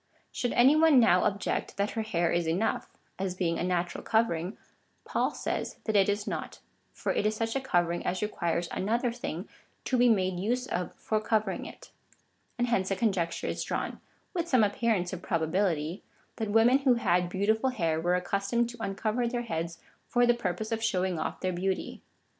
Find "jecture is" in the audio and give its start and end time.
13.13-13.63